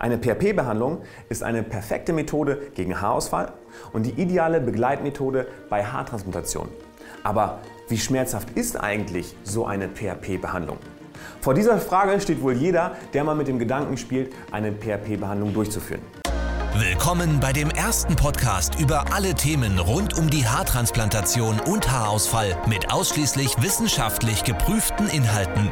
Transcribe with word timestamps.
Eine 0.00 0.16
PRP-Behandlung 0.16 1.02
ist 1.28 1.42
eine 1.42 1.62
perfekte 1.62 2.14
Methode 2.14 2.56
gegen 2.74 3.02
Haarausfall 3.02 3.52
und 3.92 4.06
die 4.06 4.12
ideale 4.12 4.58
Begleitmethode 4.58 5.46
bei 5.68 5.84
Haartransplantation. 5.84 6.70
Aber 7.22 7.58
wie 7.88 7.98
schmerzhaft 7.98 8.48
ist 8.56 8.80
eigentlich 8.80 9.36
so 9.44 9.66
eine 9.66 9.88
PRP-Behandlung? 9.88 10.78
Vor 11.42 11.52
dieser 11.52 11.76
Frage 11.76 12.18
steht 12.18 12.40
wohl 12.40 12.54
jeder, 12.54 12.96
der 13.12 13.24
mal 13.24 13.34
mit 13.34 13.46
dem 13.46 13.58
Gedanken 13.58 13.98
spielt, 13.98 14.32
eine 14.50 14.72
PRP-Behandlung 14.72 15.52
durchzuführen. 15.52 16.00
Willkommen 16.76 17.38
bei 17.38 17.52
dem 17.52 17.68
ersten 17.68 18.16
Podcast 18.16 18.80
über 18.80 19.12
alle 19.12 19.34
Themen 19.34 19.78
rund 19.78 20.16
um 20.16 20.30
die 20.30 20.46
Haartransplantation 20.46 21.60
und 21.60 21.92
Haarausfall 21.92 22.56
mit 22.66 22.90
ausschließlich 22.90 23.62
wissenschaftlich 23.62 24.44
geprüften 24.44 25.10
Inhalten. 25.10 25.70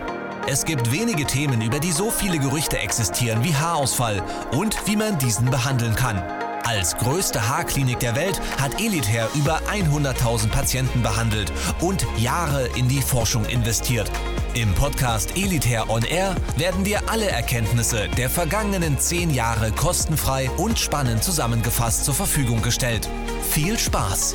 Es 0.50 0.64
gibt 0.64 0.90
wenige 0.90 1.26
Themen, 1.26 1.60
über 1.60 1.78
die 1.78 1.92
so 1.92 2.10
viele 2.10 2.38
Gerüchte 2.38 2.78
existieren 2.78 3.44
wie 3.44 3.54
Haarausfall 3.54 4.22
und 4.52 4.86
wie 4.86 4.96
man 4.96 5.18
diesen 5.18 5.50
behandeln 5.50 5.94
kann. 5.94 6.22
Als 6.64 6.96
größte 6.96 7.50
Haarklinik 7.50 7.98
der 7.98 8.16
Welt 8.16 8.40
hat 8.58 8.80
Elitair 8.80 9.28
über 9.34 9.60
100.000 9.70 10.48
Patienten 10.48 11.02
behandelt 11.02 11.52
und 11.82 12.06
Jahre 12.16 12.66
in 12.76 12.88
die 12.88 13.02
Forschung 13.02 13.44
investiert. 13.44 14.10
Im 14.54 14.72
Podcast 14.72 15.36
Elitair 15.36 15.90
On 15.90 16.02
Air 16.02 16.34
werden 16.56 16.82
dir 16.82 17.00
alle 17.10 17.28
Erkenntnisse 17.28 18.08
der 18.16 18.30
vergangenen 18.30 18.98
zehn 18.98 19.28
Jahre 19.28 19.70
kostenfrei 19.70 20.48
und 20.56 20.78
spannend 20.78 21.22
zusammengefasst 21.22 22.06
zur 22.06 22.14
Verfügung 22.14 22.62
gestellt. 22.62 23.06
Viel 23.50 23.78
Spaß! 23.78 24.34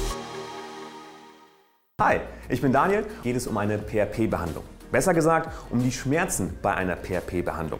Hi, 2.00 2.20
ich 2.50 2.61
bin 2.61 2.72
Daniel. 2.72 3.03
Geht 3.23 3.36
es 3.36 3.48
um 3.48 3.58
eine 3.58 3.80
PRP-Behandlung? 3.80 4.64
Besser 4.93 5.15
gesagt, 5.15 5.49
um 5.71 5.81
die 5.81 5.91
Schmerzen 5.91 6.55
bei 6.61 6.75
einer 6.75 6.95
PRP-Behandlung. 6.95 7.79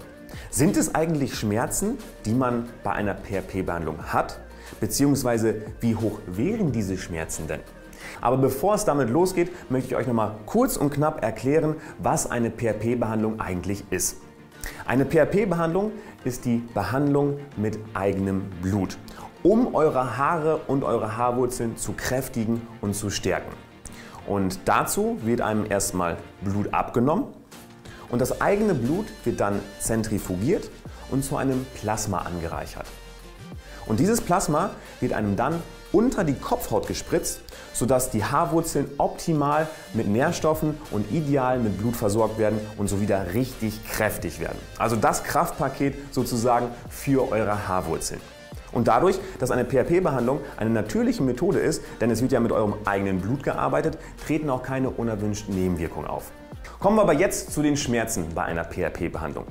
Sind 0.50 0.76
es 0.78 0.96
eigentlich 0.96 1.36
Schmerzen, 1.36 2.00
die 2.26 2.34
man 2.34 2.68
bei 2.84 2.94
einer 2.94 3.14
PRP-Behandlung 3.14 4.12
hat? 4.12 4.40
Beziehungsweise 4.80 5.62
wie 5.80 5.96
hoch 5.96 6.18
wären 6.26 6.72
diese 6.72 6.98
Schmerzen 6.98 7.46
denn? 7.48 7.60
Aber 8.20 8.38
bevor 8.38 8.74
es 8.74 8.86
damit 8.86 9.12
losgeht, 9.12 9.52
möchte 9.70 9.90
ich 9.90 9.96
euch 9.96 10.08
noch 10.08 10.16
mal 10.16 10.40
kurz 10.48 10.76
und 10.76 10.90
knapp 10.90 11.24
erklären, 11.24 11.76
was 12.00 12.32
eine 12.32 12.50
PRP-Behandlung 12.50 13.40
eigentlich 13.40 13.84
ist. 13.92 14.18
Eine 14.88 15.06
PRP-Behandlung 15.06 15.92
ist 16.24 16.46
die 16.46 16.64
Behandlung 16.74 17.38
mit 17.58 17.78
eigenem 17.94 18.50
Blut, 18.64 18.98
um 19.44 19.76
eure 19.76 20.18
Haare 20.18 20.62
und 20.66 20.84
eure 20.84 21.16
Haarwurzeln 21.16 21.78
zu 21.78 21.94
kräftigen 21.94 22.68
und 22.82 22.96
zu 22.96 23.12
stärken. 23.12 23.52
Und 24.28 24.60
dazu 24.66 25.18
wird 25.24 25.42
einem 25.42 25.70
erstmal 25.70 26.18
Blut 26.42 26.74
abgenommen 26.74 27.26
und 28.10 28.20
das 28.20 28.42
eigene 28.42 28.74
Blut 28.74 29.08
wird 29.24 29.40
dann 29.40 29.60
zentrifugiert 29.80 30.70
und 31.12 31.24
zu 31.24 31.36
einem 31.36 31.66
Plasma 31.74 32.20
angereichert. 32.20 32.86
Und 33.86 34.00
dieses 34.00 34.22
Plasma 34.22 34.72
wird 35.02 35.14
einem 35.14 35.36
dann 35.36 35.62
unter 35.92 36.24
die 36.24 36.34
Kopfhaut 36.34 36.88
gespritzt, 36.88 37.42
sodass 37.74 38.10
die 38.10 38.24
Haarwurzeln 38.24 38.90
optimal 38.98 39.68
mit 39.94 40.08
Nährstoffen 40.08 40.78
und 40.92 41.12
ideal 41.12 41.60
mit 41.60 41.78
Blut 41.78 41.96
versorgt 41.96 42.38
werden 42.38 42.60
und 42.78 42.88
so 42.88 43.00
wieder 43.00 43.34
richtig 43.34 43.84
kräftig 43.88 44.40
werden. 44.40 44.58
Also 44.78 44.96
das 44.96 45.24
Kraftpaket 45.24 46.14
sozusagen 46.14 46.70
für 46.90 47.32
eure 47.32 47.68
Haarwurzeln. 47.68 48.22
Und 48.74 48.88
dadurch, 48.88 49.20
dass 49.40 49.52
eine 49.52 49.64
PRP-Behandlung 49.64 50.40
eine 50.58 50.70
natürliche 50.70 51.24
Methode 51.24 51.60
ist, 51.60 51.84
denn 52.02 52.10
es 52.10 52.22
wird 52.22 52.32
ja 52.32 52.40
mit 52.40 52.52
eurem 52.52 52.74
eigenen 52.86 53.20
Blut 53.20 53.44
gearbeitet, 53.44 53.98
treten 54.26 54.50
auch 54.50 54.64
keine 54.64 54.90
unerwünschten 54.90 55.56
Nebenwirkungen 55.56 56.08
auf. 56.08 56.32
Kommen 56.80 56.98
wir 56.98 57.04
aber 57.04 57.14
jetzt 57.14 57.54
zu 57.54 57.62
den 57.62 57.78
Schmerzen 57.78 58.26
bei 58.34 58.44
einer 58.44 58.64
PRP-Behandlung. 58.64 59.46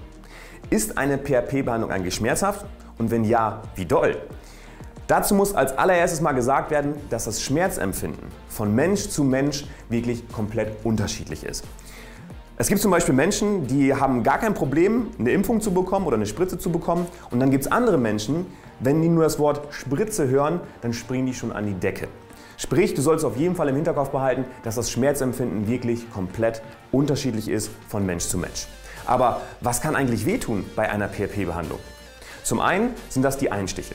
Ist 0.70 0.98
eine 0.98 1.18
PRP-Behandlung 1.18 1.90
eigentlich 1.90 2.14
schmerzhaft? 2.14 2.66
Und 2.98 3.10
wenn 3.10 3.24
ja, 3.24 3.62
wie 3.74 3.84
doll? 3.84 4.16
Dazu 5.06 5.34
muss 5.34 5.54
als 5.54 5.76
allererstes 5.76 6.20
mal 6.20 6.32
gesagt 6.32 6.70
werden, 6.70 6.94
dass 7.10 7.24
das 7.24 7.42
Schmerzempfinden 7.42 8.28
von 8.48 8.74
Mensch 8.74 9.08
zu 9.08 9.24
Mensch 9.24 9.66
wirklich 9.88 10.26
komplett 10.30 10.84
unterschiedlich 10.84 11.44
ist. 11.44 11.64
Es 12.58 12.68
gibt 12.68 12.82
zum 12.82 12.90
Beispiel 12.90 13.14
Menschen, 13.14 13.66
die 13.66 13.94
haben 13.94 14.22
gar 14.22 14.38
kein 14.38 14.52
Problem, 14.52 15.06
eine 15.18 15.30
Impfung 15.32 15.62
zu 15.62 15.72
bekommen 15.72 16.06
oder 16.06 16.16
eine 16.16 16.26
Spritze 16.26 16.58
zu 16.58 16.70
bekommen. 16.70 17.06
Und 17.30 17.40
dann 17.40 17.50
gibt 17.50 17.64
es 17.64 17.72
andere 17.72 17.96
Menschen, 17.96 18.46
wenn 18.78 19.00
die 19.00 19.08
nur 19.08 19.22
das 19.24 19.38
Wort 19.38 19.72
Spritze 19.72 20.28
hören, 20.28 20.60
dann 20.82 20.92
springen 20.92 21.26
die 21.26 21.34
schon 21.34 21.50
an 21.50 21.66
die 21.66 21.74
Decke. 21.74 22.08
Sprich, 22.58 22.92
du 22.92 23.00
sollst 23.00 23.24
auf 23.24 23.38
jeden 23.38 23.56
Fall 23.56 23.68
im 23.68 23.76
Hinterkopf 23.76 24.10
behalten, 24.10 24.44
dass 24.64 24.74
das 24.74 24.90
Schmerzempfinden 24.90 25.66
wirklich 25.66 26.10
komplett 26.12 26.62
unterschiedlich 26.92 27.48
ist 27.48 27.70
von 27.88 28.04
Mensch 28.04 28.24
zu 28.24 28.36
Mensch. 28.36 28.66
Aber 29.06 29.40
was 29.62 29.80
kann 29.80 29.96
eigentlich 29.96 30.26
wehtun 30.26 30.64
bei 30.76 30.90
einer 30.90 31.08
PRP-Behandlung? 31.08 31.78
Zum 32.44 32.60
einen 32.60 32.90
sind 33.08 33.22
das 33.22 33.38
die 33.38 33.50
Einstiche. 33.50 33.94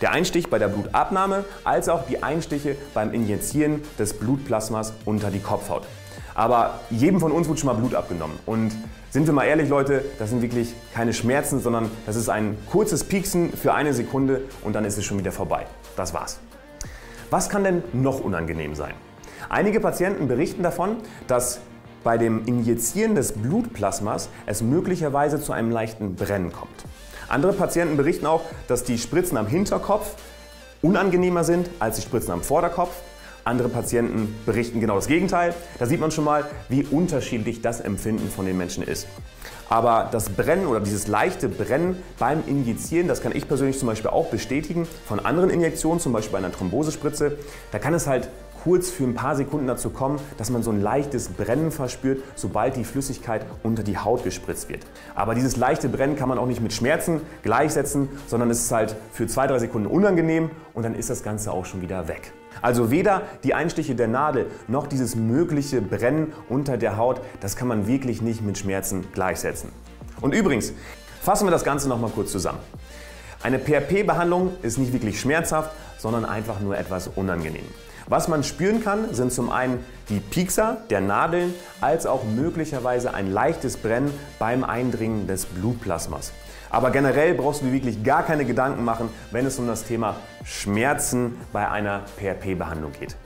Der 0.00 0.12
Einstich 0.12 0.48
bei 0.48 0.58
der 0.58 0.68
Blutabnahme 0.68 1.44
als 1.64 1.88
auch 1.88 2.06
die 2.06 2.22
Einstiche 2.22 2.76
beim 2.94 3.12
Injizieren 3.12 3.82
des 3.98 4.14
Blutplasmas 4.14 4.92
unter 5.04 5.30
die 5.30 5.40
Kopfhaut. 5.40 5.82
Aber 6.36 6.80
jedem 6.90 7.18
von 7.18 7.32
uns 7.32 7.48
wird 7.48 7.58
schon 7.58 7.68
mal 7.68 7.72
Blut 7.72 7.94
abgenommen. 7.94 8.38
Und 8.44 8.72
sind 9.10 9.26
wir 9.26 9.32
mal 9.32 9.44
ehrlich, 9.44 9.70
Leute, 9.70 10.04
das 10.18 10.28
sind 10.28 10.42
wirklich 10.42 10.74
keine 10.92 11.14
Schmerzen, 11.14 11.60
sondern 11.60 11.90
das 12.04 12.14
ist 12.14 12.28
ein 12.28 12.58
kurzes 12.70 13.04
Pieksen 13.04 13.50
für 13.50 13.72
eine 13.72 13.94
Sekunde 13.94 14.42
und 14.62 14.74
dann 14.74 14.84
ist 14.84 14.98
es 14.98 15.04
schon 15.06 15.18
wieder 15.18 15.32
vorbei. 15.32 15.66
Das 15.96 16.12
war's. 16.12 16.38
Was 17.30 17.48
kann 17.48 17.64
denn 17.64 17.82
noch 17.94 18.20
unangenehm 18.20 18.74
sein? 18.74 18.92
Einige 19.48 19.80
Patienten 19.80 20.28
berichten 20.28 20.62
davon, 20.62 20.98
dass 21.26 21.60
bei 22.04 22.18
dem 22.18 22.44
Injizieren 22.44 23.14
des 23.14 23.32
Blutplasmas 23.32 24.28
es 24.44 24.60
möglicherweise 24.60 25.40
zu 25.40 25.54
einem 25.54 25.70
leichten 25.70 26.16
Brennen 26.16 26.52
kommt. 26.52 26.84
Andere 27.28 27.54
Patienten 27.54 27.96
berichten 27.96 28.26
auch, 28.26 28.42
dass 28.68 28.84
die 28.84 28.98
Spritzen 28.98 29.38
am 29.38 29.46
Hinterkopf 29.46 30.14
unangenehmer 30.82 31.44
sind 31.44 31.70
als 31.78 31.96
die 31.96 32.02
Spritzen 32.02 32.32
am 32.32 32.42
Vorderkopf. 32.42 32.94
Andere 33.46 33.68
Patienten 33.68 34.34
berichten 34.44 34.80
genau 34.80 34.96
das 34.96 35.06
Gegenteil. 35.06 35.54
Da 35.78 35.86
sieht 35.86 36.00
man 36.00 36.10
schon 36.10 36.24
mal, 36.24 36.46
wie 36.68 36.82
unterschiedlich 36.84 37.62
das 37.62 37.80
Empfinden 37.80 38.28
von 38.28 38.44
den 38.44 38.58
Menschen 38.58 38.82
ist. 38.82 39.06
Aber 39.68 40.08
das 40.10 40.30
Brennen 40.30 40.66
oder 40.66 40.80
dieses 40.80 41.06
leichte 41.06 41.48
Brennen 41.48 42.02
beim 42.18 42.42
Injizieren, 42.48 43.06
das 43.06 43.22
kann 43.22 43.30
ich 43.34 43.46
persönlich 43.46 43.78
zum 43.78 43.86
Beispiel 43.86 44.10
auch 44.10 44.30
bestätigen 44.30 44.88
von 45.06 45.20
anderen 45.20 45.50
Injektionen, 45.50 46.00
zum 46.00 46.12
Beispiel 46.12 46.32
bei 46.32 46.38
einer 46.38 46.50
Thrombosespritze. 46.50 47.38
Da 47.70 47.78
kann 47.78 47.94
es 47.94 48.08
halt 48.08 48.28
kurz 48.64 48.90
für 48.90 49.04
ein 49.04 49.14
paar 49.14 49.36
Sekunden 49.36 49.68
dazu 49.68 49.90
kommen, 49.90 50.18
dass 50.38 50.50
man 50.50 50.64
so 50.64 50.72
ein 50.72 50.82
leichtes 50.82 51.28
Brennen 51.28 51.70
verspürt, 51.70 52.24
sobald 52.34 52.74
die 52.74 52.82
Flüssigkeit 52.82 53.46
unter 53.62 53.84
die 53.84 53.96
Haut 53.96 54.24
gespritzt 54.24 54.68
wird. 54.68 54.80
Aber 55.14 55.36
dieses 55.36 55.56
leichte 55.56 55.88
Brennen 55.88 56.16
kann 56.16 56.28
man 56.28 56.38
auch 56.38 56.46
nicht 56.46 56.60
mit 56.60 56.72
Schmerzen 56.72 57.20
gleichsetzen, 57.44 58.08
sondern 58.26 58.50
es 58.50 58.62
ist 58.62 58.72
halt 58.72 58.96
für 59.12 59.28
zwei, 59.28 59.46
drei 59.46 59.60
Sekunden 59.60 59.86
unangenehm 59.86 60.50
und 60.74 60.82
dann 60.82 60.96
ist 60.96 61.10
das 61.10 61.22
Ganze 61.22 61.52
auch 61.52 61.64
schon 61.64 61.80
wieder 61.80 62.08
weg. 62.08 62.32
Also 62.62 62.90
weder 62.90 63.22
die 63.44 63.54
Einstiche 63.54 63.94
der 63.94 64.08
Nadel 64.08 64.46
noch 64.68 64.86
dieses 64.86 65.16
mögliche 65.16 65.80
Brennen 65.80 66.32
unter 66.48 66.76
der 66.76 66.96
Haut, 66.96 67.20
das 67.40 67.56
kann 67.56 67.68
man 67.68 67.86
wirklich 67.86 68.22
nicht 68.22 68.42
mit 68.42 68.58
Schmerzen 68.58 69.06
gleichsetzen. 69.12 69.70
Und 70.20 70.34
übrigens, 70.34 70.72
fassen 71.20 71.46
wir 71.46 71.50
das 71.50 71.64
Ganze 71.64 71.88
nochmal 71.88 72.10
kurz 72.10 72.32
zusammen. 72.32 72.58
Eine 73.42 73.58
PRP-Behandlung 73.58 74.52
ist 74.62 74.78
nicht 74.78 74.92
wirklich 74.92 75.20
schmerzhaft, 75.20 75.70
sondern 75.98 76.24
einfach 76.24 76.60
nur 76.60 76.76
etwas 76.76 77.08
unangenehm. 77.08 77.66
Was 78.08 78.28
man 78.28 78.44
spüren 78.44 78.84
kann, 78.84 79.12
sind 79.12 79.32
zum 79.32 79.50
einen 79.50 79.84
die 80.08 80.20
Piekser 80.20 80.76
der 80.90 81.00
Nadeln 81.00 81.52
als 81.80 82.06
auch 82.06 82.22
möglicherweise 82.22 83.12
ein 83.12 83.32
leichtes 83.32 83.76
Brennen 83.76 84.12
beim 84.38 84.62
Eindringen 84.62 85.26
des 85.26 85.46
Blutplasmas. 85.46 86.32
Aber 86.70 86.90
generell 86.90 87.34
brauchst 87.34 87.62
du 87.62 87.66
dir 87.66 87.72
wirklich 87.72 88.04
gar 88.04 88.22
keine 88.22 88.44
Gedanken 88.44 88.84
machen, 88.84 89.08
wenn 89.32 89.44
es 89.44 89.58
um 89.58 89.66
das 89.66 89.82
Thema 89.82 90.16
Schmerzen 90.44 91.36
bei 91.52 91.68
einer 91.68 92.02
PRP-Behandlung 92.16 92.92
geht. 92.92 93.16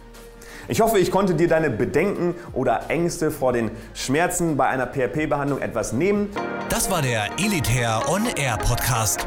Ich 0.68 0.80
hoffe, 0.80 0.98
ich 0.98 1.10
konnte 1.10 1.34
dir 1.34 1.48
deine 1.48 1.68
Bedenken 1.68 2.34
oder 2.52 2.88
Ängste 2.88 3.30
vor 3.30 3.52
den 3.52 3.70
Schmerzen 3.92 4.56
bei 4.56 4.66
einer 4.66 4.86
PRP-Behandlung 4.86 5.60
etwas 5.60 5.92
nehmen. 5.92 6.30
Das 6.70 6.90
war 6.90 7.02
der 7.02 7.26
Elitair 7.38 8.02
On 8.08 8.24
Air 8.36 8.56
Podcast. 8.56 9.26